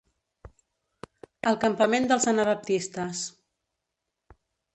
El 1.51 1.59
campament 1.65 2.07
dels 2.13 2.25
anabaptistes. 2.33 3.23